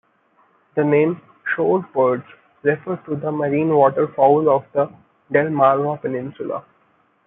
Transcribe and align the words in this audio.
The 0.73 0.83
name 0.83 1.21
"Shorebirds" 1.53 2.25
refers 2.63 2.97
to 3.05 3.15
the 3.15 3.31
marine 3.31 3.69
waterfowl 3.69 4.49
of 4.49 4.65
the 4.73 4.91
Delmarva 5.31 6.01
Peninsula. 6.01 6.65